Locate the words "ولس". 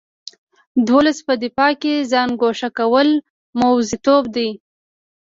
0.97-1.17